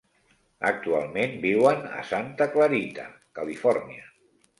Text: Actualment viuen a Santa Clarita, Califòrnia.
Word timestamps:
Actualment 0.69 1.35
viuen 1.43 1.85
a 1.97 1.99
Santa 2.11 2.47
Clarita, 2.55 3.05
Califòrnia. 3.41 4.09